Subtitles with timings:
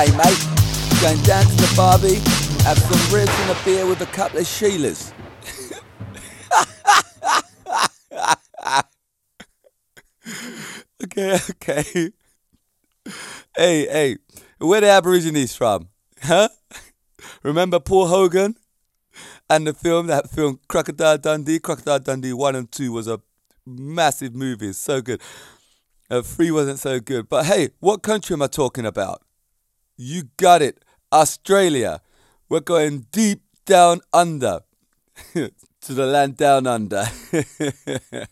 [0.00, 0.46] Day, mate.
[1.02, 2.14] Going down to the Barbie,
[2.64, 5.12] have some ribs and a beer with a couple of Sheilas.
[11.04, 12.12] okay, okay.
[13.54, 14.16] Hey, hey,
[14.58, 15.90] where the Aborigines from?
[16.22, 16.48] Huh?
[17.42, 18.56] Remember Paul Hogan?
[19.50, 23.20] And the film, that film, Crocodile Dundee, Crocodile Dundee 1 and 2 was a
[23.66, 24.72] massive movie.
[24.72, 25.20] so good.
[26.10, 27.28] Uh, 3 wasn't so good.
[27.28, 29.20] But hey, what country am I talking about?
[30.02, 30.82] You got it.
[31.12, 32.00] Australia.
[32.48, 34.60] We're going deep down under.
[35.34, 35.52] to
[35.92, 37.04] the land down under.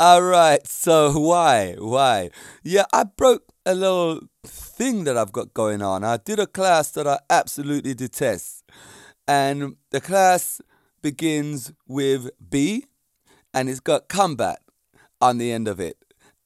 [0.00, 0.66] All right.
[0.66, 1.76] So why?
[1.78, 2.30] Why?
[2.64, 6.02] Yeah, I broke a little thing that I've got going on.
[6.02, 8.64] I did a class that I absolutely detest.
[9.28, 10.60] And the class
[11.00, 12.86] begins with B
[13.54, 14.58] and it's got combat
[15.20, 15.97] on the end of it.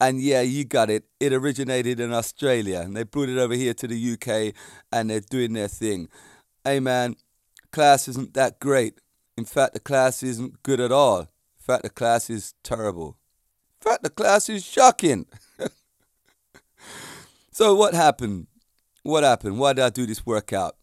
[0.03, 1.05] And yeah, you got it.
[1.21, 4.53] It originated in Australia and they brought it over here to the UK
[4.91, 6.09] and they're doing their thing.
[6.65, 7.15] Hey man,
[7.71, 8.99] class isn't that great.
[9.37, 11.21] In fact, the class isn't good at all.
[11.21, 13.17] In fact, the class is terrible.
[13.79, 15.25] In fact, the class is shocking.
[17.53, 18.47] so, what happened?
[19.03, 19.57] What happened?
[19.57, 20.75] Why did I do this workout?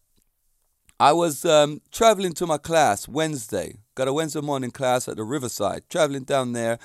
[0.99, 3.75] I was um, traveling to my class Wednesday.
[3.93, 5.83] Got a Wednesday morning class at the Riverside.
[5.91, 6.79] Traveling down there,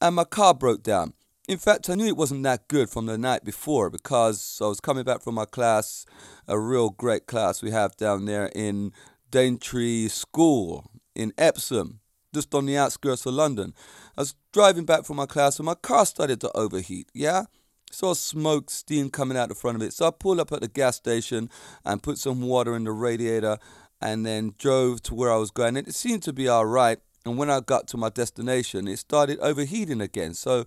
[0.00, 1.12] and my car broke down.
[1.46, 4.80] In fact, I knew it wasn't that good from the night before because I was
[4.80, 6.06] coming back from my class,
[6.48, 8.92] a real great class we have down there in
[9.30, 12.00] Danetree School in Epsom,
[12.34, 13.74] just on the outskirts of London.
[14.16, 17.10] I was driving back from my class and my car started to overheat.
[17.12, 17.44] Yeah?
[17.90, 19.92] saw smoke, steam coming out the front of it.
[19.92, 21.48] So I pulled up at the gas station
[21.84, 23.58] and put some water in the radiator
[24.00, 25.76] and then drove to where I was going.
[25.76, 26.98] And it seemed to be all right.
[27.24, 30.34] And when I got to my destination, it started overheating again.
[30.34, 30.64] So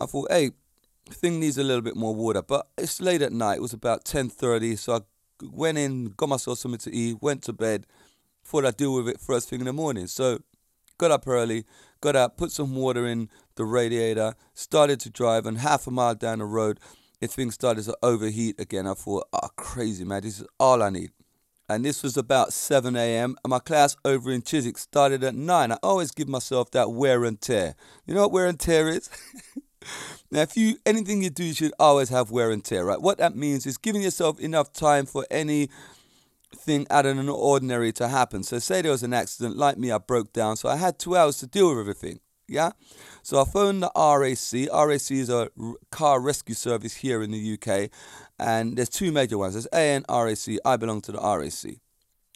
[0.00, 0.50] I thought, hey,
[1.08, 2.42] thing needs a little bit more water.
[2.42, 3.56] But it's late at night.
[3.56, 4.78] It was about 10.30.
[4.78, 5.00] So I
[5.42, 7.86] went in, got myself something to eat, went to bed.
[8.44, 10.06] Thought I'd deal with it first thing in the morning.
[10.06, 10.40] So
[10.98, 11.64] got up early,
[12.00, 16.14] got out, put some water in the radiator, started to drive, and half a mile
[16.14, 16.80] down the road,
[17.20, 18.86] the thing started to overheat again.
[18.86, 21.10] I thought, oh, crazy, man, this is all I need.
[21.68, 23.36] And this was about 7 a.m.
[23.44, 25.72] And my class over in Chiswick started at 9.
[25.72, 27.76] I always give myself that wear and tear.
[28.06, 29.08] You know what wear and tear is?
[30.30, 33.00] now, if you anything you do, you should always have wear and tear, right?
[33.00, 35.68] What that means is giving yourself enough time for any
[36.54, 38.42] thing out of an ordinary to happen.
[38.42, 41.16] So say there was an accident, like me, I broke down, so I had two
[41.16, 42.20] hours to deal with everything.
[42.46, 42.72] Yeah,
[43.22, 44.68] so I phoned the RAC.
[44.72, 45.50] RAC is a
[45.90, 47.90] car rescue service here in the UK,
[48.40, 49.54] and there's two major ones.
[49.54, 50.58] There's A and RAC.
[50.64, 51.76] I belong to the RAC.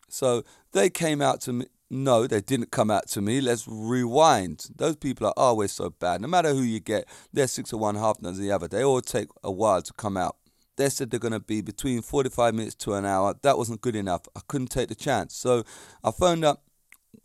[0.09, 1.67] So they came out to me.
[1.95, 3.41] No, they didn't come out to me.
[3.41, 4.67] Let's rewind.
[4.75, 6.21] Those people are always so bad.
[6.21, 8.67] No matter who you get, they're six or one, half dozen the other.
[8.67, 10.37] They all take a while to come out
[10.77, 13.37] they said they're going to be between 45 minutes to an hour.
[13.43, 14.23] That wasn't good enough.
[14.35, 15.35] I couldn't take the chance.
[15.37, 15.63] So
[16.03, 16.65] I phoned up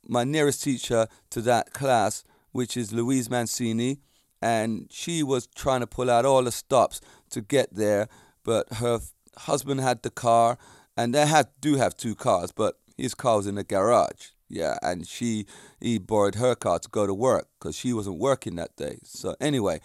[0.08, 4.02] my nearest teacher to that class, which is Louise Mancini,
[4.40, 7.02] and she was trying to pull out all the stops
[7.32, 8.08] to get there,
[8.44, 9.00] but her
[9.36, 10.60] husband had the car,
[10.96, 14.28] and they had do have two cars, but his car was in the garage.
[14.50, 15.46] Yeah, and she
[15.80, 18.98] he borrowed her car to go to work because she wasn't working that day.
[19.04, 19.80] So anyway,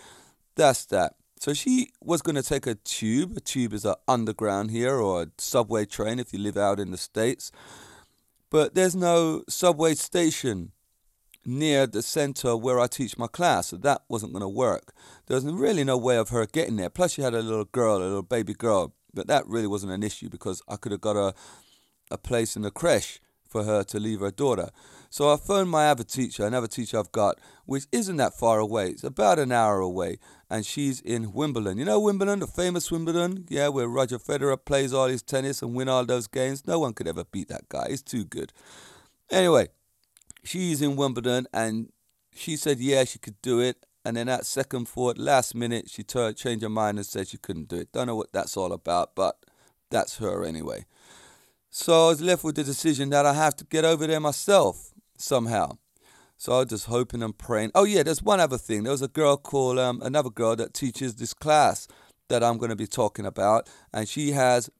[0.57, 1.15] that's that.
[1.39, 3.37] So she was going to take a tube.
[3.37, 6.91] A tube is an underground here or a subway train if you live out in
[6.91, 7.53] the States.
[8.51, 10.73] But there's no subway station
[11.45, 14.95] near the center where I teach my class, so that wasn't going to work.
[15.27, 16.89] There was really no way of her getting there.
[16.89, 20.03] Plus, she had a little girl, a little baby girl, but that really wasn't an
[20.03, 21.35] issue because I could have got a,
[22.11, 23.21] a place in the creche
[23.54, 24.70] for her to leave her daughter.
[25.10, 28.88] So I phoned my other teacher, another teacher I've got, which isn't that far away.
[28.88, 30.19] It's about an hour away,
[30.50, 31.78] and she's in Wimbledon.
[31.78, 33.47] You know Wimbledon, the famous Wimbledon?
[33.48, 36.66] Yeah, where Roger Federer plays all his tennis and win all those games.
[36.66, 37.91] No one could ever beat that guy.
[37.91, 38.53] He's too good.
[39.30, 39.68] Anyway,
[40.42, 41.92] she's in Wimbledon, and
[42.34, 43.86] she said, yeah, she could do it.
[44.04, 47.39] And then at second thought, last minute, she turned, changed her mind and said she
[47.39, 47.92] couldn't do it.
[47.92, 49.36] Don't know what that's all about, but
[49.91, 50.86] that's her anyway.
[51.76, 54.92] So I was left with the decision that I have to get over there myself
[55.18, 55.78] somehow.
[56.36, 57.72] So I was just hoping and praying.
[57.74, 58.84] Oh yeah, there's one other thing.
[58.84, 61.88] There was a girl called um, another girl that teaches this class
[62.28, 64.71] that I'm going to be talking about, and she has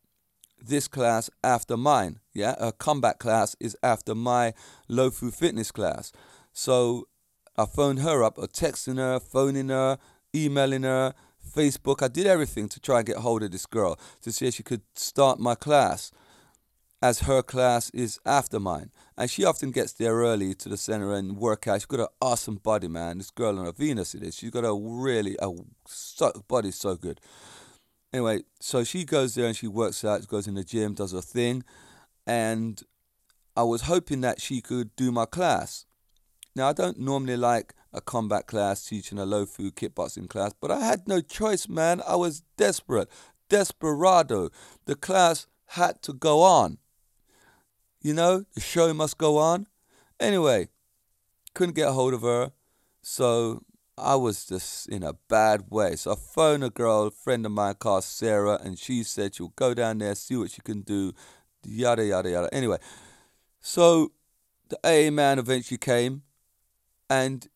[0.64, 2.20] this class after mine.
[2.32, 4.55] Yeah, her combat class is after my
[4.88, 6.12] Lofu fitness class.
[6.52, 7.08] So
[7.56, 9.99] I phoned her up, or texting her, phoning her,
[10.32, 11.14] emailing her,
[11.44, 12.05] Facebook.
[12.05, 14.62] I did everything to try and get hold of this girl to see if she
[14.62, 16.12] could start my class
[17.02, 18.91] as her class is after mine.
[19.17, 21.81] And she often gets there early to the center and work out.
[21.81, 23.19] She's got an awesome body, man.
[23.19, 24.35] This girl on a Venus it is.
[24.35, 25.50] She's got a really a
[25.87, 27.20] so, body so good.
[28.12, 31.20] Anyway, so she goes there and she works out, goes in the gym, does her
[31.20, 31.64] thing,
[32.26, 32.82] and
[33.56, 35.85] I was hoping that she could do my class.
[36.56, 40.81] Now, I don't normally like a combat class teaching a Lofu kickboxing class, but I
[40.81, 42.02] had no choice, man.
[42.06, 43.08] I was desperate,
[43.49, 44.50] desperado.
[44.87, 46.79] The class had to go on.
[48.05, 49.67] You know, the show must go on.
[50.21, 50.69] Anyway,
[51.55, 52.53] couldn't get a hold of her,
[53.01, 53.62] so
[53.97, 55.97] I was just in a bad way.
[55.97, 59.55] So I phoned a girl, a friend of mine called Sarah, and she said she'll
[59.56, 61.15] go down there, see what she can do,
[61.65, 62.53] yada, yada, yada.
[62.53, 62.77] Anyway,
[63.62, 64.12] so
[64.69, 66.25] the A man eventually came,
[67.09, 67.49] and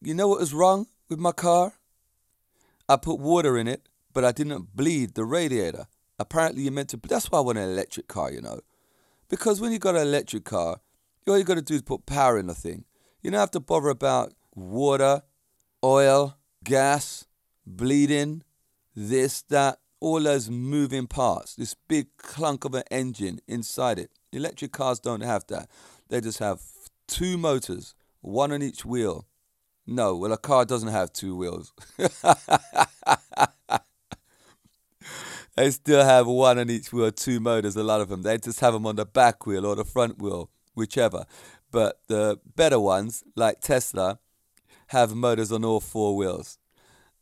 [0.00, 1.72] you know what was wrong with my car?
[2.88, 5.88] I put water in it, but I didn't bleed the radiator.
[6.16, 6.96] Apparently, you're meant to.
[6.96, 8.60] That's why I want an electric car, you know.
[9.30, 10.80] Because when you've got an electric car,
[11.26, 12.84] all you got to do is put power in the thing.
[13.22, 15.22] You don't have to bother about water
[15.82, 17.26] oil, gas,
[17.64, 18.42] bleeding,
[18.94, 24.10] this, that, all those moving parts, this big clunk of an engine inside it.
[24.32, 25.68] Electric cars don't have that.
[26.08, 26.60] They just have
[27.06, 29.26] two motors, one on each wheel.
[29.86, 31.72] No, well, a car doesn't have two wheels.
[35.60, 38.22] they still have one on each wheel, two motors, a lot of them.
[38.22, 41.26] They just have them on the back wheel or the front wheel, whichever.
[41.70, 44.20] But the better ones, like Tesla,
[44.86, 46.56] have motors on all four wheels.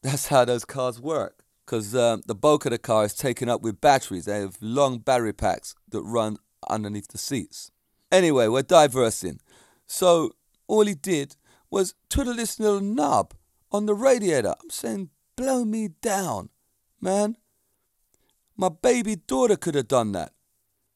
[0.02, 1.42] That's how those cars work.
[1.66, 4.26] Because um, the bulk of the car is taken up with batteries.
[4.26, 6.36] They have long battery packs that run
[6.70, 7.72] underneath the seats.
[8.12, 9.40] Anyway, we're diversing.
[9.88, 10.30] So
[10.68, 11.34] all he did
[11.70, 13.34] was twiddle this little knob
[13.72, 14.54] on the radiator.
[14.62, 16.50] I'm saying, blow me down,
[17.00, 17.36] man.
[18.60, 20.32] My baby daughter could have done that.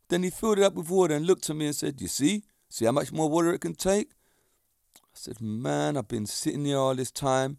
[0.08, 2.42] Then he filled it up with water and looked at me and said, You see?
[2.68, 4.10] See how much more water it can take?
[4.98, 7.58] I said, Man, I've been sitting here all this time.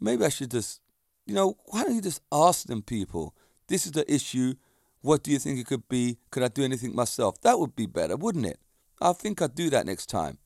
[0.00, 0.80] Maybe I should just,
[1.26, 3.36] you know, why don't you just ask them people?
[3.68, 4.54] This is the issue.
[5.00, 6.18] What do you think it could be?
[6.32, 7.40] Could I do anything myself?
[7.42, 8.58] That would be better, wouldn't it?
[9.00, 10.38] I think I'd do that next time.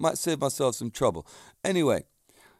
[0.00, 1.26] Might save myself some trouble.
[1.64, 2.04] Anyway,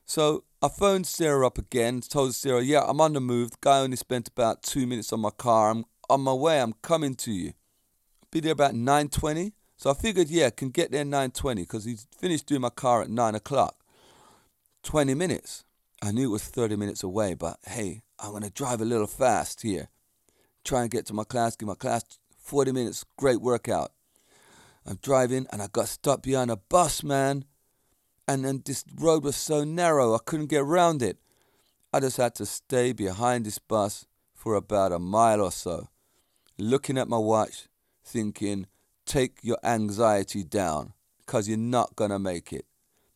[0.05, 3.53] so I phoned Sarah up again, told Sarah, yeah, I'm on the move.
[3.53, 5.71] The guy only spent about two minutes on my car.
[5.71, 6.61] I'm on my way.
[6.61, 7.53] I'm coming to you.
[8.31, 9.53] Be there about 9.20.
[9.77, 13.03] So I figured, yeah, I can get there 9.20 because he's finished doing my car
[13.03, 13.77] at 9 o'clock.
[14.85, 15.65] 20 minutes.
[16.01, 19.07] I knew it was 30 minutes away, but hey, I'm going to drive a little
[19.07, 19.89] fast here.
[20.65, 22.05] Try and get to my class, give my class
[22.39, 23.93] 40 minutes, great workout.
[24.87, 27.45] I'm driving and I got stopped behind a bus, man.
[28.33, 31.19] And then this road was so narrow, I couldn't get around it.
[31.93, 35.91] I just had to stay behind this bus for about a mile or so,
[36.57, 37.69] looking at my watch,
[38.03, 38.69] thinking,
[39.05, 42.65] take your anxiety down because you're not going to make it.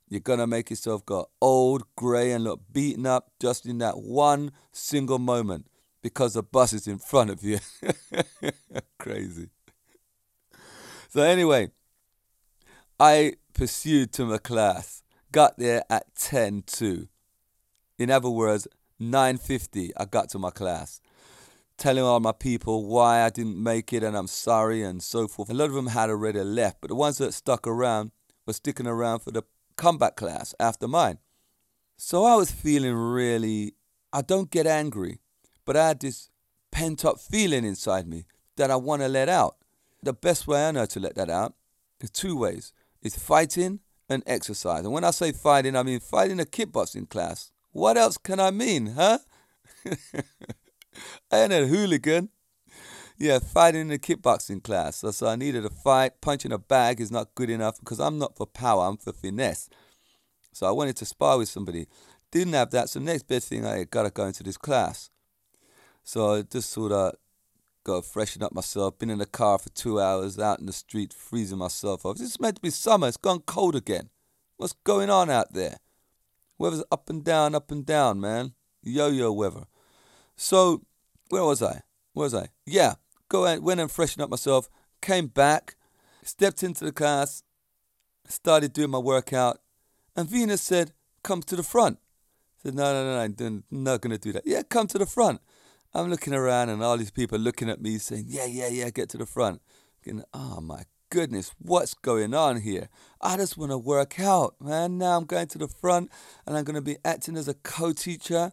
[0.06, 3.96] You're going to make yourself go old, grey, and look beaten up just in that
[3.96, 5.66] one single moment
[6.02, 7.58] because the bus is in front of you.
[8.98, 9.48] Crazy.
[11.08, 11.70] So, anyway,
[13.00, 15.02] I pursued to my class,
[15.36, 17.08] got there at 10 to.
[17.98, 18.66] In other words,
[18.98, 21.02] 9.50 I got to my class
[21.76, 25.50] telling all my people why I didn't make it and I'm sorry and so forth.
[25.50, 28.12] A lot of them had already left, but the ones that stuck around
[28.46, 29.42] were sticking around for the
[29.76, 31.18] combat class after mine.
[31.98, 33.74] So I was feeling really,
[34.14, 35.20] I don't get angry,
[35.66, 36.30] but I had this
[36.70, 38.24] pent up feeling inside me
[38.56, 39.56] that I want to let out.
[40.02, 41.52] The best way I know to let that out
[42.00, 44.84] is two ways it's fighting and exercise.
[44.84, 47.50] And when I say fighting, I mean fighting a kickboxing class.
[47.72, 49.18] What else can I mean, huh?
[51.30, 52.30] I ain't a hooligan.
[53.18, 54.96] Yeah, fighting in a kickboxing class.
[54.96, 56.20] So, so I needed a fight.
[56.20, 59.68] Punching a bag is not good enough because I'm not for power, I'm for finesse.
[60.52, 61.86] So I wanted to spar with somebody.
[62.30, 65.10] Didn't have that, so next best thing I gotta go into this class.
[66.02, 67.14] So I just sort of
[67.86, 68.98] go freshen up myself.
[68.98, 72.20] Been in the car for two hours, out in the street, freezing myself off.
[72.20, 73.06] It's meant to be summer.
[73.06, 74.10] It's gone cold again.
[74.56, 75.76] What's going on out there?
[76.58, 78.54] Weather's up and down, up and down, man.
[78.82, 79.66] Yo-yo weather.
[80.36, 80.82] So,
[81.28, 81.82] where was I?
[82.12, 82.48] Where was I?
[82.64, 82.94] Yeah,
[83.28, 84.68] go and went and freshened up myself.
[85.00, 85.76] Came back,
[86.24, 87.44] stepped into the class,
[88.26, 89.60] started doing my workout,
[90.16, 91.98] and Venus said, "Come to the front."
[92.58, 95.40] I said, "No, no, no, I'm not gonna do that." Yeah, come to the front.
[95.96, 99.08] I'm looking around, and all these people looking at me, saying, "Yeah, yeah, yeah, get
[99.10, 99.62] to the front."
[100.04, 102.90] And, oh my goodness, what's going on here?
[103.20, 104.98] I just want to work out, man.
[104.98, 106.10] Now I'm going to the front,
[106.46, 108.52] and I'm gonna be acting as a co-teacher.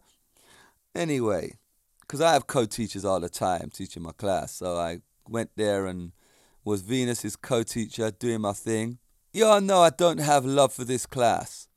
[0.96, 1.58] Anyway,
[2.02, 4.54] because I have co-teachers all the time teaching my class.
[4.54, 6.14] So I went there and
[6.64, 9.00] was Venus's co-teacher doing my thing.
[9.34, 11.68] Y'all know I don't have love for this class.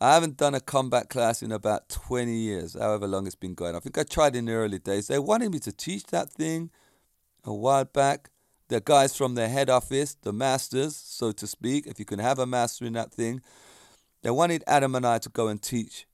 [0.00, 3.74] I haven't done a combat class in about 20 years, however long it's been going.
[3.74, 5.06] I think I tried in the early days.
[5.06, 6.70] They wanted me to teach that thing
[7.44, 8.30] a while back.
[8.68, 12.38] The guys from the head office, the masters, so to speak, if you can have
[12.38, 13.40] a master in that thing,
[14.22, 16.06] they wanted Adam and I to go and teach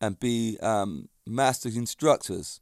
[0.00, 2.60] and be um, master instructors.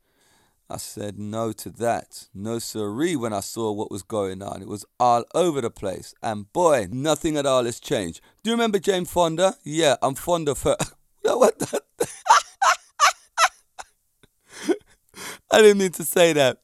[0.70, 2.28] I said no to that.
[2.32, 4.62] No siree when I saw what was going on.
[4.62, 6.14] It was all over the place.
[6.22, 8.20] And boy, nothing at all has changed.
[8.44, 9.56] Do you remember Jane Fonda?
[9.64, 10.76] Yeah, I'm fond of her.
[11.22, 11.82] what the?
[15.50, 16.58] I didn't mean to say that.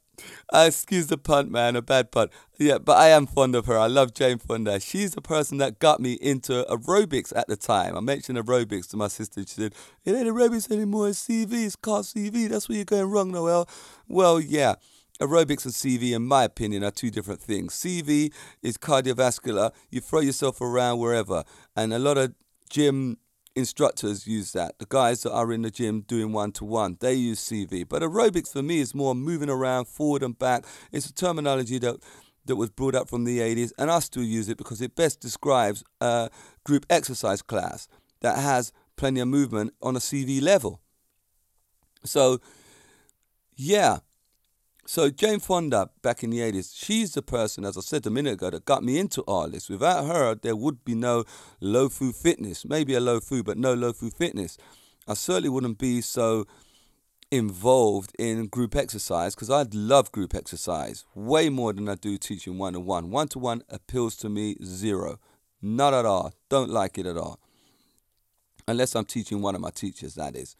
[0.52, 2.30] Uh, excuse the punt, man, a bad punt.
[2.56, 3.76] Yeah, but I am fond of her.
[3.76, 4.78] I love Jane Fonda.
[4.78, 7.96] She's the person that got me into aerobics at the time.
[7.96, 9.40] I mentioned aerobics to my sister.
[9.40, 9.74] She said,
[10.04, 11.66] It ain't aerobics anymore, it's CV.
[11.66, 12.48] It's called CV.
[12.48, 13.68] That's where you're going wrong, Noel.
[14.08, 14.76] Well, yeah.
[15.20, 17.72] Aerobics and CV, in my opinion, are two different things.
[17.74, 19.72] CV is cardiovascular.
[19.90, 21.42] You throw yourself around wherever.
[21.74, 22.34] And a lot of
[22.68, 23.16] gym
[23.56, 24.78] instructors use that.
[24.78, 27.88] The guys that are in the gym doing one to one, they use CV.
[27.88, 30.64] But aerobics for me is more moving around forward and back.
[30.92, 31.96] It's a terminology that
[32.46, 35.20] that was brought up from the 80s, and I still use it because it best
[35.20, 36.30] describes a
[36.64, 37.88] group exercise class
[38.20, 40.80] that has plenty of movement on a CV level.
[42.04, 42.38] So,
[43.56, 43.98] yeah,
[44.86, 48.34] so Jane Fonda back in the 80s, she's the person, as I said a minute
[48.34, 49.68] ago, that got me into all this.
[49.68, 51.24] Without her, there would be no
[51.60, 52.64] Lofu fitness.
[52.64, 54.56] Maybe a Lofu, but no Lofu fitness.
[55.08, 56.46] I certainly wouldn't be so
[57.30, 62.56] involved in group exercise because I'd love group exercise way more than I do teaching
[62.58, 63.10] one to one.
[63.10, 65.18] One to one appeals to me zero.
[65.60, 66.32] Not at all.
[66.48, 67.40] Don't like it at all.
[68.68, 70.56] Unless I'm teaching one of my teachers, that is.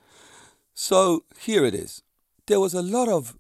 [0.75, 2.03] So here it is.
[2.47, 3.37] There was a lot of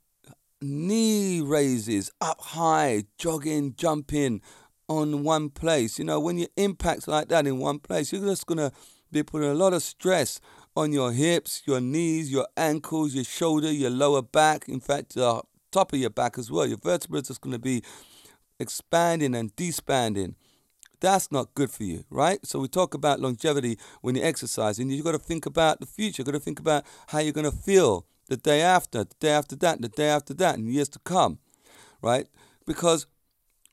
[0.60, 4.40] knee raises up high, jogging, jumping
[4.88, 5.98] on one place.
[5.98, 8.72] You know, when you impact like that in one place, you're just going to
[9.12, 10.40] be putting a lot of stress
[10.76, 14.68] on your hips, your knees, your ankles, your shoulder, your lower back.
[14.68, 16.66] In fact, the top of your back as well.
[16.66, 17.82] Your vertebrae is going to be
[18.58, 20.34] expanding and despanding.
[21.00, 22.44] That's not good for you, right?
[22.44, 24.88] So we talk about longevity when you're exercising.
[24.88, 26.20] You've got to think about the future.
[26.20, 29.30] You've got to think about how you're going to feel the day after, the day
[29.30, 31.38] after that, the day after that, and years to come,
[32.02, 32.26] right?
[32.66, 33.06] Because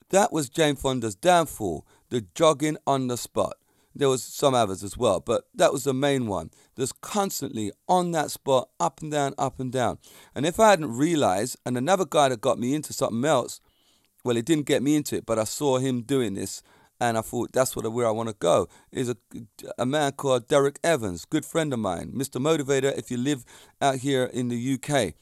[0.09, 3.57] that was Jane Fonda's downfall, the jogging on the spot.
[3.95, 6.49] There was some others as well, but that was the main one.
[6.75, 9.99] Just constantly on that spot, up and down, up and down.
[10.33, 13.61] And if I hadn't realized, and another guy that got me into something else,
[14.23, 16.63] well, it didn't get me into it, but I saw him doing this
[17.03, 18.69] and I thought that's what where I want to go.
[18.91, 19.17] Is a
[19.77, 22.39] a man called Derrick Evans, good friend of mine, Mr.
[22.41, 22.97] Motivator.
[22.97, 23.43] If you live
[23.81, 25.13] out here in the UK,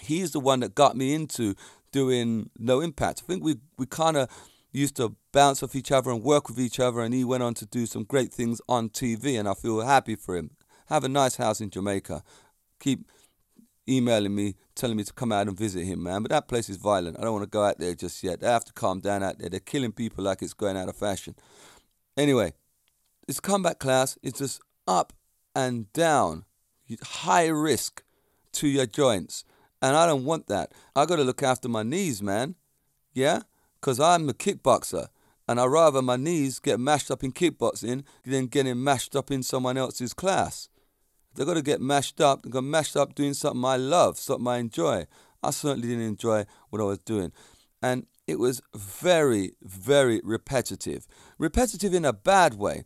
[0.00, 1.54] he's the one that got me into
[1.92, 3.22] doing no impact.
[3.22, 4.28] I think we we kind of
[4.72, 7.54] used to bounce off each other and work with each other, and he went on
[7.54, 10.50] to do some great things on TV, and I feel happy for him.
[10.86, 12.22] Have a nice house in Jamaica.
[12.80, 13.06] Keep
[13.90, 16.22] emailing me, telling me to come out and visit him, man.
[16.22, 17.18] But that place is violent.
[17.18, 18.40] I don't want to go out there just yet.
[18.40, 19.48] They have to calm down out there.
[19.48, 21.34] They're killing people like it's going out of fashion.
[22.16, 22.52] Anyway,
[23.26, 25.12] this combat class is just up
[25.54, 26.44] and down,
[27.02, 28.02] high risk
[28.52, 29.44] to your joints.
[29.82, 30.72] And I don't want that.
[30.94, 32.54] I got to look after my knees, man.
[33.12, 33.40] Yeah?
[33.80, 35.08] Because I'm a kickboxer.
[35.48, 39.42] And I'd rather my knees get mashed up in kickboxing than getting mashed up in
[39.42, 40.68] someone else's class.
[41.34, 42.42] They've got to get mashed up.
[42.42, 45.06] They've got mashed up doing something I love, something I enjoy.
[45.42, 47.32] I certainly didn't enjoy what I was doing.
[47.82, 51.06] And it was very, very repetitive.
[51.38, 52.84] Repetitive in a bad way.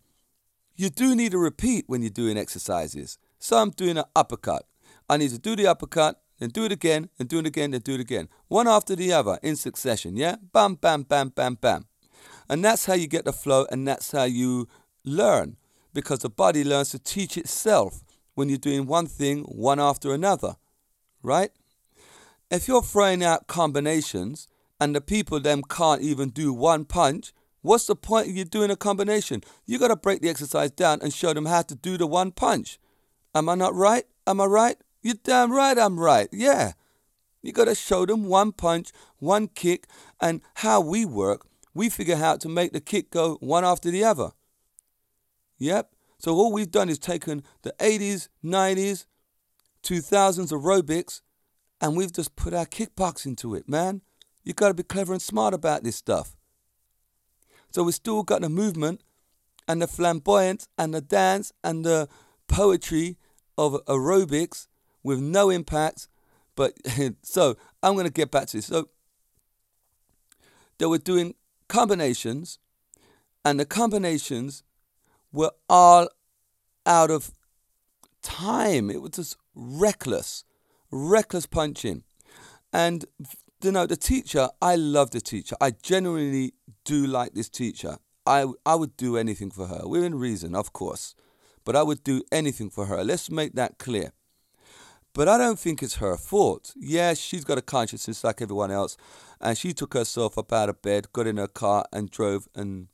[0.77, 3.19] You do need to repeat when you're doing exercises.
[3.39, 4.67] So I'm doing an uppercut.
[5.09, 7.81] I need to do the uppercut, then do it again, and do it again, then
[7.81, 8.29] do it again.
[8.49, 10.37] One after the other in succession, yeah?
[10.53, 11.87] Bam, bam, bam, bam, bam.
[12.49, 14.69] And that's how you get the flow, and that's how you
[15.05, 15.57] learn.
[15.93, 18.04] Because the body learns to teach itself
[18.35, 20.57] when you're doing one thing one after another,
[21.23, 21.51] right?
[22.51, 24.49] If you're throwing out combinations
[24.81, 28.71] and the people then can't even do one punch, what's the point of you doing
[28.71, 29.43] a combination?
[29.67, 32.33] You got to break the exercise down and show them how to do the one
[32.33, 32.79] punch.
[33.35, 34.05] Am I not right?
[34.27, 34.77] Am I right?
[35.03, 36.29] You're damn right I'm right.
[36.33, 36.73] Yeah.
[37.43, 39.87] You got to show them one punch, one kick,
[40.21, 41.47] and how we work.
[41.75, 44.31] We figure out to make the kick go one after the other.
[45.59, 45.94] Yep.
[46.25, 49.05] So all we've done is taken the 80s, 90s,
[49.83, 51.21] 2000s aerobics,
[51.83, 54.01] and we've just put our kickboxing to it, man.
[54.43, 56.35] You got to be clever and smart about this stuff.
[57.73, 59.03] So we've still got the movement
[59.69, 62.09] and the flamboyance and the dance and the
[62.49, 63.19] poetry
[63.59, 64.69] of aerobics
[65.03, 66.09] with no impact.
[66.57, 66.73] But
[67.23, 68.67] so I'm going to get back to this.
[68.69, 68.89] So
[70.79, 71.35] they were doing
[71.69, 72.59] combinations,
[73.45, 74.63] and the combinations
[75.35, 76.09] were all
[76.87, 77.33] out of
[78.23, 78.91] time.
[78.91, 80.45] It was just reckless,
[80.91, 82.05] reckless punching.
[82.73, 83.05] And
[83.63, 85.57] you know, the teacher, I love the teacher.
[85.61, 87.99] I genuinely do like this teacher.
[88.27, 91.15] I, I would do anything for her, within reason, of course.
[91.65, 93.03] But I would do anything for her.
[93.03, 94.13] Let's make that clear.
[95.15, 96.73] But I don't think it's her fault.
[96.77, 98.97] Yeah, she's got a conscience like everyone else.
[99.41, 102.89] And she took herself up out of bed, got in her car, and drove and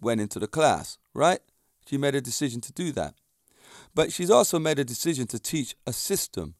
[0.00, 1.40] went into the class, right?
[1.86, 3.14] She made a decision to do that.
[3.94, 6.54] But she's also made a decision to teach a system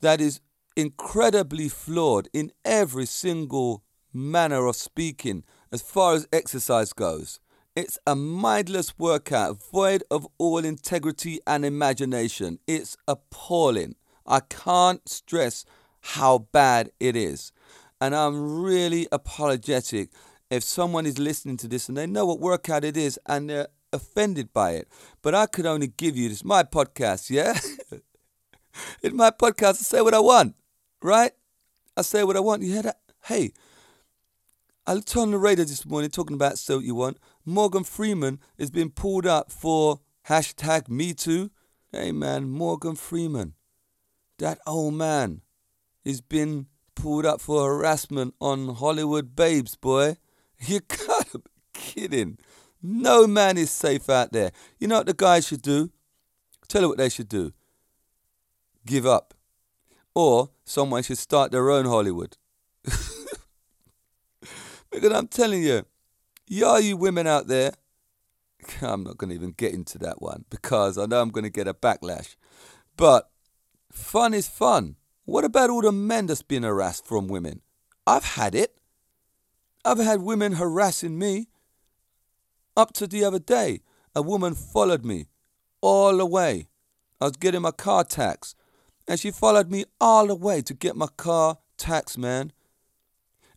[0.00, 0.40] that is
[0.76, 3.82] incredibly flawed in every single
[4.12, 7.40] manner of speaking as far as exercise goes.
[7.74, 12.58] It's a mindless workout, void of all integrity and imagination.
[12.66, 13.94] It's appalling.
[14.26, 15.64] I can't stress
[16.00, 17.52] how bad it is.
[18.00, 20.10] And I'm really apologetic
[20.50, 23.68] if someone is listening to this and they know what workout it is and they're
[23.92, 24.88] offended by it.
[25.22, 27.58] But I could only give you this, my podcast, yeah?
[29.02, 29.80] in my podcast.
[29.80, 30.54] I say what I want,
[31.02, 31.32] right?
[31.96, 32.62] I say what I want.
[32.62, 32.98] You hear that?
[33.24, 33.52] Hey,
[34.86, 37.18] I turned on the radio this morning talking about Say What You Want.
[37.44, 41.50] Morgan Freeman is being pulled up for hashtag Me Too.
[41.92, 43.54] Hey man, Morgan Freeman,
[44.38, 45.42] that old man,
[46.04, 50.16] is been pulled up for harassment on Hollywood Babes, boy.
[50.66, 52.38] You gotta be kidding.
[52.82, 54.50] No man is safe out there.
[54.78, 55.90] You know what the guys should do?
[56.68, 57.52] Tell you what they should do.
[58.86, 59.34] Give up.
[60.14, 62.36] Or someone should start their own Hollywood.
[64.90, 65.84] because I'm telling you,
[66.46, 67.72] y'all you women out there,
[68.82, 71.50] I'm not going to even get into that one because I know I'm going to
[71.50, 72.36] get a backlash.
[72.96, 73.30] But
[73.92, 74.96] fun is fun.
[75.24, 77.60] What about all the men that's been harassed from women?
[78.06, 78.74] I've had it.
[79.84, 81.48] I've had women harassing me.
[82.76, 83.80] Up to the other day,
[84.14, 85.26] a woman followed me
[85.80, 86.68] all the way.
[87.20, 88.54] I was getting my car tax,
[89.06, 92.52] and she followed me all the way to get my car tax, man.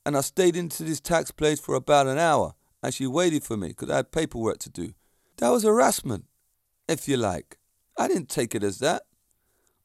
[0.05, 3.57] And I stayed into this tax place for about an hour, and she waited for
[3.57, 4.93] me because I had paperwork to do.
[5.37, 6.25] That was harassment,
[6.87, 7.57] if you like.
[7.97, 9.03] I didn't take it as that.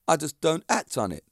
[0.08, 1.24] I just don't act on it.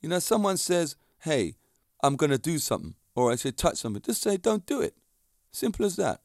[0.00, 1.56] You know, someone says, hey,
[2.02, 4.94] I'm going to do something, or I say touch something, just say, don't do it.
[5.52, 6.20] Simple as that.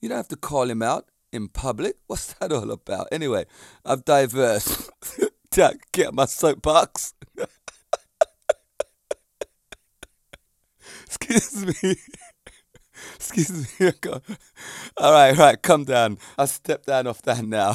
[0.00, 1.96] You don't have to call him out in public.
[2.06, 3.08] What's that all about?
[3.12, 3.46] Anyway,
[3.84, 4.90] I've diversed.
[5.92, 7.14] Get my soapbox.
[11.06, 11.96] Excuse me.
[13.16, 13.90] Excuse me.
[14.96, 16.18] all right, right, come down.
[16.38, 17.74] I'll step down off that now.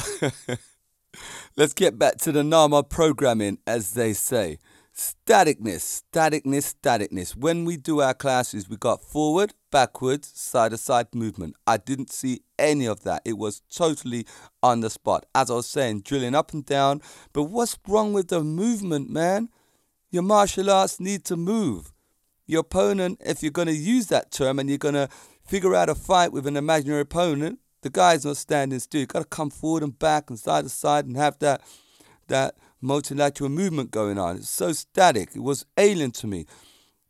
[1.56, 4.58] Let's get back to the normal programming, as they say.
[4.96, 7.36] Staticness, staticness, staticness.
[7.36, 11.54] When we do our classes, we got forward, backwards, side to side movement.
[11.66, 13.20] I didn't see any of that.
[13.26, 14.26] It was totally
[14.62, 15.26] on the spot.
[15.34, 17.02] As I was saying, drilling up and down.
[17.34, 19.50] But what's wrong with the movement, man?
[20.10, 21.92] Your martial arts need to move.
[22.46, 25.10] Your opponent, if you're going to use that term and you're going to
[25.44, 29.00] figure out a fight with an imaginary opponent, the guy's not standing still.
[29.00, 31.60] You've got to come forward and back and side to side and have that
[32.28, 32.56] that
[32.86, 34.36] multilateral movement going on.
[34.36, 35.30] It's so static.
[35.34, 36.46] It was alien to me.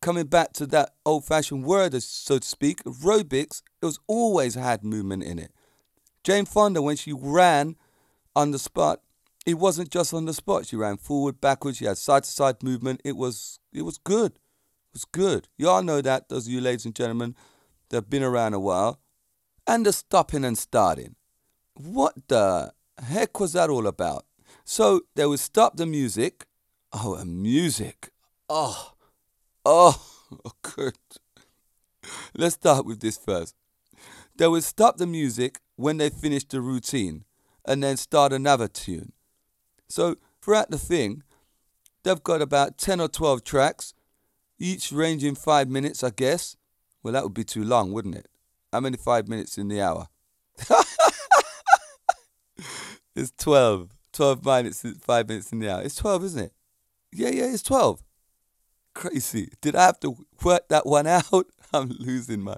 [0.01, 4.85] Coming back to that old fashioned word, so to speak, aerobics, it was always had
[4.85, 5.53] movement in it.
[6.23, 7.77] Jane Fonda, when she ran
[8.35, 9.01] on the spot,
[9.47, 10.67] it wasn't just on the spot.
[10.67, 13.01] She ran forward, backwards, she had side to side movement.
[13.05, 14.33] It was it was good.
[14.33, 15.49] It was good.
[15.57, 17.37] Y'all know that, those of you ladies and gentlemen
[17.89, 19.01] that have been around a while.
[19.67, 21.15] And the stopping and starting.
[21.75, 24.25] What the heck was that all about?
[24.69, 26.45] So they would stop the music.
[26.93, 28.11] Oh, a music.
[28.49, 28.95] Oh,
[29.65, 30.05] oh,
[30.45, 30.99] oh, good.
[32.35, 33.55] Let's start with this first.
[34.37, 37.25] They would stop the music when they finished the routine
[37.65, 39.13] and then start another tune.
[39.89, 41.23] So throughout the thing,
[42.03, 43.95] they've got about 10 or 12 tracks,
[44.59, 46.57] each ranging five minutes, I guess.
[47.05, 48.27] Well, that would be too long, wouldn't it?
[48.73, 50.09] How many five minutes in the hour?
[53.15, 53.96] it's 12.
[54.17, 55.83] 12 minutes, 5 minutes in the hour.
[55.83, 56.53] It's 12, isn't it?
[57.13, 58.03] Yeah, yeah, it's 12.
[58.95, 59.51] Crazy.
[59.61, 61.47] Did I have to work that one out?
[61.73, 62.57] I'm losing my,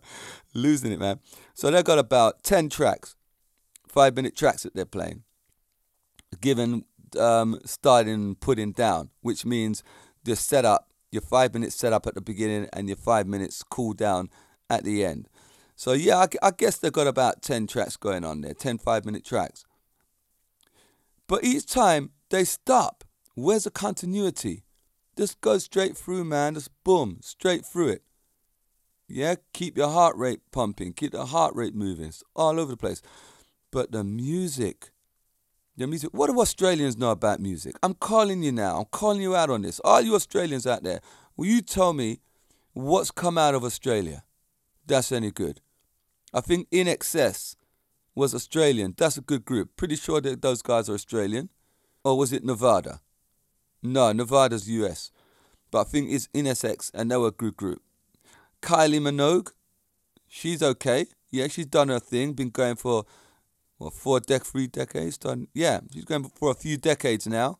[0.54, 1.18] losing it, man.
[1.54, 3.16] So they've got about 10 tracks,
[3.88, 5.24] five minute tracks that they're playing,
[6.40, 6.84] given
[7.18, 9.82] um, starting putting down, which means
[10.24, 14.30] the setup, your five minutes setup at the beginning and your five minutes cool down
[14.70, 15.28] at the end.
[15.74, 19.04] So yeah, I, I guess they've got about 10 tracks going on there, 10 five
[19.04, 19.64] minute tracks.
[21.28, 24.64] But each time they stop, where's the continuity?
[25.16, 26.54] Just go straight through, man.
[26.54, 28.02] Just boom, straight through it.
[29.06, 32.06] Yeah, keep your heart rate pumping, keep the heart rate moving.
[32.06, 33.02] It's all over the place.
[33.70, 34.90] But the music,
[35.76, 36.10] the music.
[36.12, 37.76] What do Australians know about music?
[37.82, 38.78] I'm calling you now.
[38.78, 39.80] I'm calling you out on this.
[39.80, 41.00] All you Australians out there,
[41.36, 42.20] will you tell me
[42.72, 44.24] what's come out of Australia
[44.86, 45.60] that's any good?
[46.32, 47.56] I think INXS
[48.18, 48.94] was Australian.
[48.98, 49.76] That's a good group.
[49.76, 51.50] Pretty sure that those guys are Australian.
[52.04, 53.00] Or was it Nevada?
[53.80, 55.12] No, Nevada's US.
[55.70, 57.80] But I think it's INXS and they were a good group.
[58.60, 59.52] Kylie Minogue,
[60.26, 61.06] she's okay.
[61.30, 62.32] Yeah, she's done her thing.
[62.32, 63.04] Been going for
[63.76, 65.18] what four dec three decades.
[65.18, 67.58] Done yeah, she's going for a few decades now.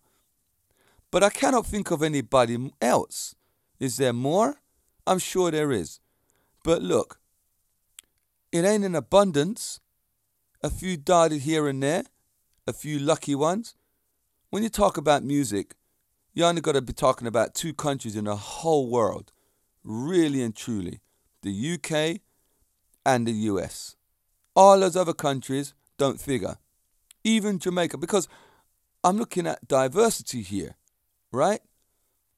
[1.12, 3.37] But I cannot think of anybody else.
[3.79, 4.57] Is there more?
[5.07, 6.01] I'm sure there is.
[6.64, 7.21] But look,
[8.51, 9.79] it ain't in abundance.
[10.62, 12.05] A few dotted here and there,
[12.66, 13.77] a few lucky ones.
[14.51, 15.75] When you talk about music,
[16.35, 19.33] you only got to be talking about two countries in the whole world,
[19.85, 21.01] really and truly
[21.42, 22.21] the UK
[23.07, 23.97] and the US.
[24.57, 26.57] All those other countries don't figure.
[27.23, 28.29] Even Jamaica, because
[29.05, 30.77] I'm looking at diversity here,
[31.31, 31.61] right?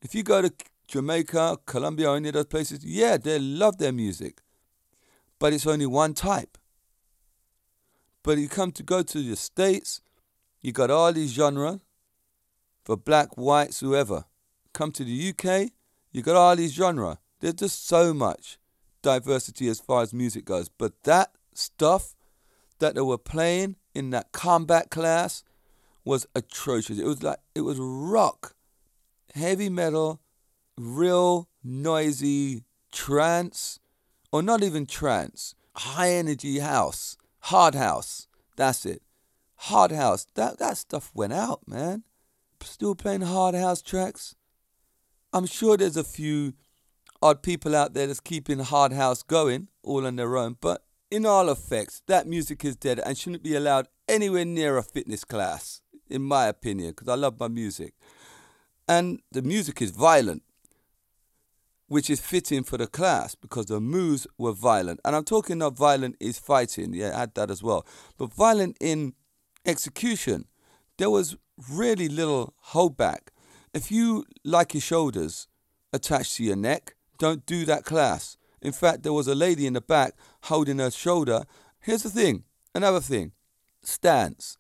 [0.03, 0.53] If you go to
[0.89, 4.43] Jamaica, Colombia, or any of those places, yeah, they love their music.
[5.39, 6.59] But it's only one type.
[8.23, 10.01] But you come to go to the States,
[10.61, 11.81] you got all these genres
[12.85, 14.25] for black, whites, whoever.
[14.73, 15.71] Come to the UK,
[16.13, 17.17] you got all these genres.
[17.41, 18.59] There's just so much
[19.03, 20.69] diversity as far as music goes.
[20.69, 22.15] But that stuff
[22.79, 25.43] that they were playing in that combat class
[26.05, 26.99] was atrocious.
[26.99, 28.55] It was like it was rock,
[29.35, 30.21] heavy metal,
[30.77, 33.81] real noisy trance,
[34.33, 38.29] or not even trance, high energy house, hard house.
[38.57, 39.03] That's it.
[39.57, 40.27] Hard house.
[40.35, 42.05] That that stuff went out, man.
[42.63, 44.35] Still playing hard house tracks.
[45.33, 46.55] I'm sure there's a few
[47.23, 51.27] odd people out there that's keeping hard house going all on their own, but in
[51.27, 55.83] all effects, that music is dead and shouldn't be allowed anywhere near a fitness class,
[56.09, 57.95] in my opinion, because I love my music.
[58.89, 60.43] And the music is violent,
[61.91, 65.01] which is fitting for the class because the moves were violent.
[65.05, 67.85] And I'm talking not violent is fighting, yeah, add that as well.
[68.17, 69.15] But violent in
[69.67, 70.45] execution.
[70.99, 71.37] There was
[71.69, 73.31] really little holdback.
[73.75, 75.49] If you like your shoulders
[75.93, 78.37] attached to your neck, don't do that class.
[78.63, 81.43] In fact, there was a lady in the back holding her shoulder.
[81.81, 83.33] Here's the thing another thing
[83.83, 84.57] stance.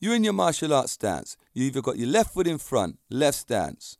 [0.00, 1.38] You're in your martial arts stance.
[1.54, 3.96] You either got your left foot in front, left stance.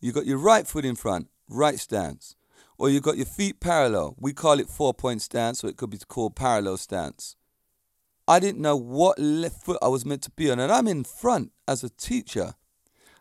[0.00, 2.36] You got your right foot in front, right stance.
[2.78, 4.16] Or you've got your feet parallel.
[4.18, 7.36] We call it four point stance, or it could be called parallel stance.
[8.28, 11.04] I didn't know what left foot I was meant to be on, and I'm in
[11.04, 12.54] front as a teacher.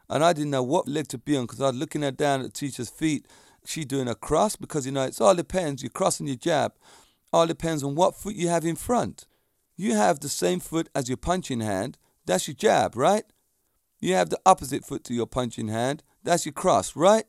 [0.10, 2.42] And I didn't know what leg to be on because I was looking her down
[2.42, 3.28] at the teacher's feet
[3.68, 5.82] she doing a cross because you know it's all depends.
[5.82, 6.74] You're crossing your jab.
[7.34, 9.26] All depends on what foot you have in front.
[9.76, 11.98] You have the same foot as your punching hand.
[12.26, 13.26] That's your jab, right?
[14.00, 16.04] You have the opposite foot to your punching hand.
[16.24, 17.26] That's your cross, right?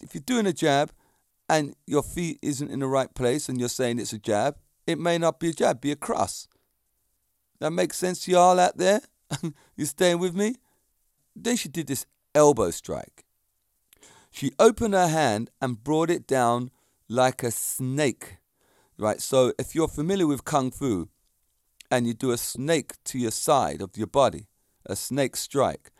[0.00, 0.92] If you're doing a jab
[1.48, 4.98] and your feet isn't in the right place and you're saying it's a jab, it
[4.98, 6.48] may not be a jab, be a cross.
[7.60, 9.02] That makes sense to you all out there?
[9.76, 10.56] you staying with me?
[11.36, 13.24] Then she did this elbow strike.
[14.30, 16.70] She opened her hand and brought it down
[17.08, 18.36] like a snake.
[18.98, 19.20] Right?
[19.20, 21.08] So if you're familiar with Kung Fu
[21.90, 24.46] and you do a snake to your side of your body,
[24.86, 25.90] a snake strike,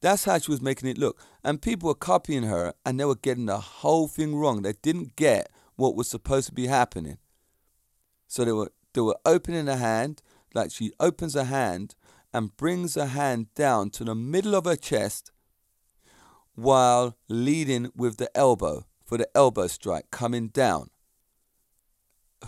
[0.00, 1.20] that's how she was making it look.
[1.42, 4.62] And people were copying her and they were getting the whole thing wrong.
[4.62, 7.18] They didn't get what was supposed to be happening.
[8.26, 10.22] So they were they were opening her hand,
[10.54, 11.94] like she opens her hand
[12.32, 15.32] and brings her hand down to the middle of her chest
[16.54, 20.90] while leading with the elbow for the elbow strike coming down.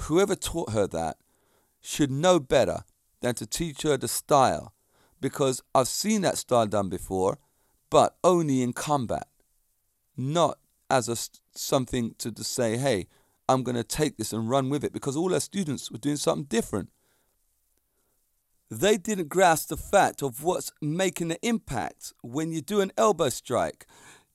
[0.01, 1.19] Whoever taught her that
[1.81, 2.85] should know better
[3.21, 4.73] than to teach her the style
[5.21, 7.39] because I've seen that style done before,
[7.91, 9.29] but only in combat,
[10.17, 10.59] not
[10.91, 11.17] as a
[11.57, 13.07] something to, to say, hey,
[13.49, 16.17] I'm going to take this and run with it because all our students were doing
[16.17, 16.91] something different.
[18.71, 23.31] They didn't grasp the fact of what's making the impact when you do an elbow
[23.31, 23.87] strike.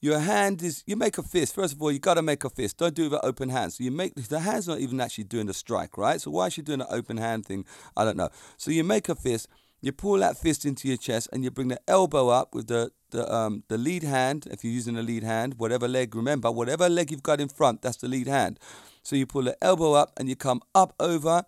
[0.02, 1.56] Your hand is, you make a fist.
[1.56, 2.78] First of all, you got to make a fist.
[2.78, 3.74] Don't do it with open hand.
[3.74, 6.20] So you make, the hand's not even actually doing the strike, right?
[6.20, 7.64] So why is she doing an open hand thing?
[7.96, 8.30] I don't know.
[8.58, 9.48] So you make a fist,
[9.84, 12.90] you pull that fist into your chest, and you bring the elbow up with the,
[13.12, 16.88] the, um, the lead hand, if you're using the lead hand, whatever leg, remember, whatever
[16.88, 18.62] leg you've got in front, that's the lead hand.
[19.04, 21.44] So you pull the elbow up and you come up over,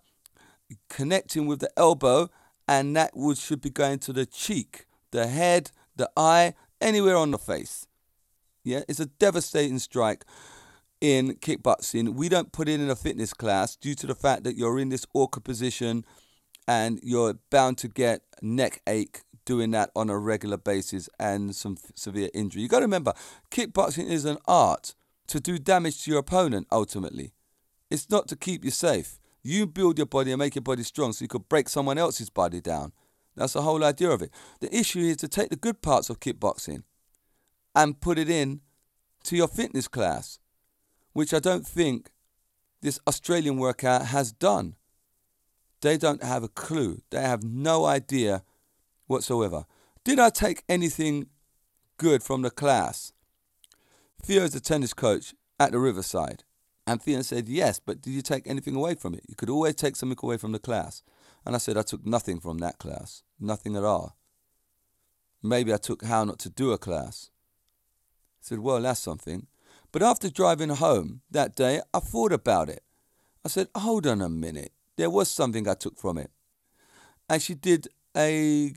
[0.90, 2.28] connecting with the elbow
[2.68, 7.30] and that would should be going to the cheek, the head, the eye, anywhere on
[7.30, 7.86] the face.
[8.64, 10.26] Yeah, it's a devastating strike
[11.00, 12.14] in kickboxing.
[12.14, 14.90] We don't put it in a fitness class due to the fact that you're in
[14.90, 16.04] this awkward position
[16.68, 21.76] and you're bound to get neck ache doing that on a regular basis and some
[21.94, 22.62] severe injury.
[22.62, 23.14] You got to remember,
[23.50, 24.94] kickboxing is an art
[25.28, 27.32] to do damage to your opponent ultimately.
[27.90, 29.20] It's not to keep you safe.
[29.42, 32.30] You build your body and make your body strong so you could break someone else's
[32.30, 32.92] body down.
[33.36, 34.30] That's the whole idea of it.
[34.60, 36.82] The issue is to take the good parts of kickboxing
[37.74, 38.60] and put it in
[39.24, 40.38] to your fitness class,
[41.12, 42.10] which I don't think
[42.80, 44.74] this Australian workout has done.
[45.80, 47.02] They don't have a clue.
[47.10, 48.42] They have no idea
[49.06, 49.66] whatsoever.
[50.04, 51.28] Did I take anything
[51.96, 53.12] good from the class?
[54.22, 56.44] Theo is the tennis coach at the Riverside.
[56.86, 59.24] And Theo said, Yes, but did you take anything away from it?
[59.28, 61.02] You could always take something away from the class.
[61.44, 63.22] And I said, I took nothing from that class.
[63.40, 64.16] Nothing at all.
[65.42, 67.30] Maybe I took how not to do a class.
[68.40, 69.46] I said, Well, that's something.
[69.92, 72.82] But after driving home that day, I thought about it.
[73.44, 74.72] I said, Hold on a minute.
[74.96, 76.30] There was something I took from it.
[77.28, 78.74] And she did a,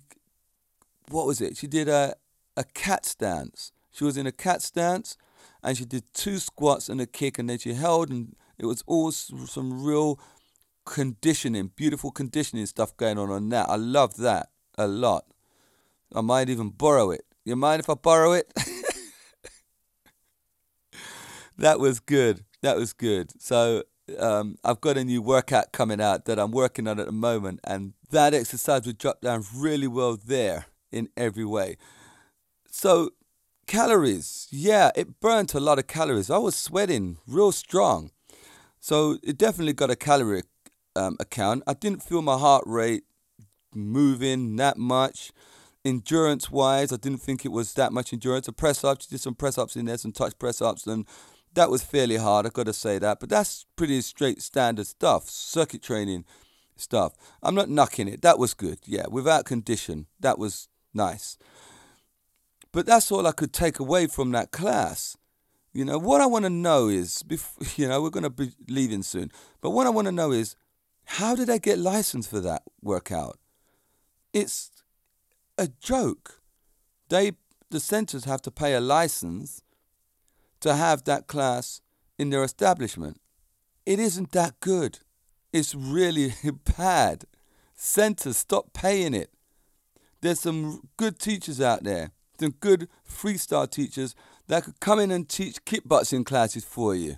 [1.10, 1.58] what was it?
[1.58, 2.16] She did a,
[2.58, 3.72] a cat stance.
[3.92, 5.18] She was in a cat stance
[5.64, 8.84] and she did two squats and a kick and then she held and it was
[8.88, 10.20] all some real
[10.86, 13.70] conditioning, beautiful conditioning stuff going on on that.
[13.70, 15.26] I love that a lot.
[16.14, 17.26] I might even borrow it.
[17.46, 18.52] You mind if I borrow it?
[21.58, 22.44] that was good.
[22.62, 23.32] That was good.
[23.42, 23.84] So
[24.18, 27.60] um, I've got a new workout coming out that I'm working on at the moment,
[27.64, 31.78] and that exercise would drop down really well there in every way.
[32.72, 33.12] So,
[33.68, 36.30] calories, yeah, it burnt a lot of calories.
[36.30, 38.12] I was sweating real strong.
[38.80, 40.44] So, it definitely got a calorie
[40.96, 41.64] um, account.
[41.68, 43.04] I didn't feel my heart rate
[43.74, 45.32] moving that much.
[45.86, 48.48] Endurance wise, I didn't think it was that much endurance.
[48.48, 51.06] A press ups, did some press ups in there, some touch press ups, and
[51.54, 53.20] that was fairly hard, I've got to say that.
[53.20, 56.26] But that's pretty straight standard stuff, circuit training
[56.76, 57.14] stuff.
[57.44, 58.22] I'm not knocking it.
[58.22, 60.08] That was good, yeah, without condition.
[60.20, 61.38] That was nice.
[62.72, 65.18] But that's all I could take away from that class.
[65.74, 67.24] You know, what I want to know is,
[67.76, 69.32] you know, we're going to be leaving soon,
[69.62, 70.56] but what I want to know is,
[71.06, 73.40] how did I get licensed for that workout?
[74.32, 74.70] It's
[75.58, 76.42] a joke.
[77.10, 77.32] They,
[77.72, 79.64] the centers have to pay a license
[80.62, 81.82] to have that class
[82.18, 83.20] in their establishment.
[83.86, 85.00] It isn't that good.
[85.52, 86.34] It's really
[86.78, 87.26] bad.
[87.76, 89.32] Centers, stop paying it.
[90.22, 94.16] There's some good teachers out there, some good freestyle teachers
[94.48, 97.18] that could come in and teach kickboxing classes for you.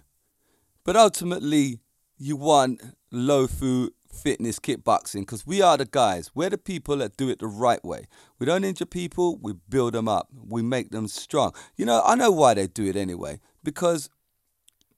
[0.83, 1.79] But ultimately,
[2.17, 6.31] you want Lofu fitness kickboxing because we are the guys.
[6.35, 8.07] We're the people that do it the right way.
[8.39, 11.53] We don't injure people, we build them up, we make them strong.
[11.75, 14.09] You know, I know why they do it anyway because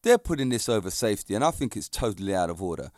[0.04, 2.92] they're putting this over safety, and I think it's totally out of order.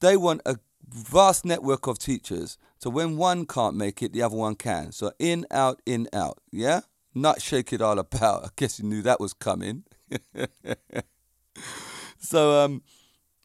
[0.00, 0.56] They want a
[0.88, 4.92] vast network of teachers, so when one can't make it, the other one can.
[4.92, 6.38] So in, out, in, out.
[6.50, 6.80] Yeah?
[7.14, 8.44] Not shake it all about.
[8.44, 9.84] I guess you knew that was coming.
[12.18, 12.82] so um,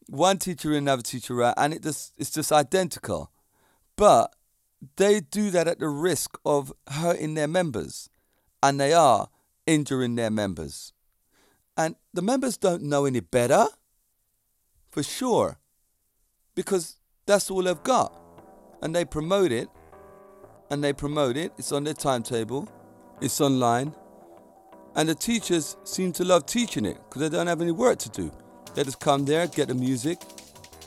[0.08, 3.32] one teacher in, another teacher out, and it just it's just identical.
[3.96, 4.36] But
[4.98, 8.10] they do that at the risk of hurting their members,
[8.62, 9.30] and they are
[9.66, 10.94] injuring their members.
[11.78, 13.68] And the members don't know any better,
[14.92, 15.58] for sure,
[16.54, 18.14] because that's all they've got.
[18.82, 19.70] And they promote it,
[20.70, 21.52] and they promote it.
[21.58, 22.70] It's on their timetable,
[23.22, 23.96] it's online.
[24.96, 28.10] And the teachers seem to love teaching it because they don't have any work to
[28.10, 28.32] do.
[28.76, 30.20] They just come there, get the music,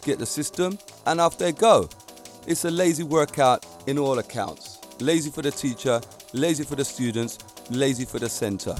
[0.02, 1.88] get the system, and off they go.
[2.46, 4.78] It's a lazy workout in all accounts.
[5.00, 6.00] Lazy for the teacher,
[6.32, 7.38] lazy for the students,
[7.70, 8.76] lazy for the center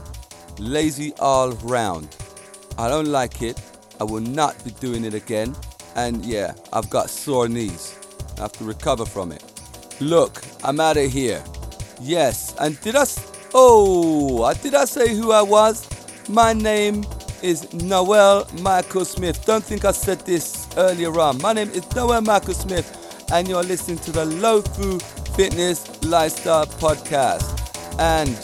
[0.59, 2.17] lazy all round.
[2.77, 3.61] I don't like it.
[4.01, 5.55] I will not be doing it again.
[5.97, 7.97] And yeah, I've got sore knees.
[8.37, 9.45] I have to recover from it.
[10.01, 11.43] Look, I'm out of here.
[12.01, 13.05] Yes, and did I?
[13.55, 15.89] Oh, did I say who I was?
[16.29, 17.05] My name
[17.43, 19.45] is Noel Michael Smith.
[19.45, 21.41] Don't think I said this earlier on.
[21.41, 25.01] My name is Noel Michael Smith, and you're listening to the Lofu
[25.37, 27.55] Fitness Lifestyle Podcast.
[27.99, 28.37] And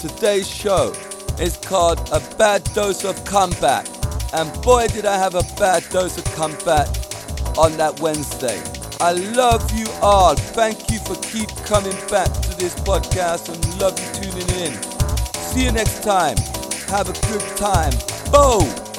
[0.00, 0.92] today's show
[1.40, 3.88] is called A Bad Dose of Combat.
[4.34, 6.88] And boy, did I have a bad dose of combat
[7.58, 8.62] on that Wednesday.
[9.00, 10.34] I love you all.
[10.34, 14.82] Thank you for keep coming back to this podcast and love you tuning in.
[15.34, 16.36] See you next time.
[16.88, 17.92] Have a good time.
[18.34, 18.91] Oh!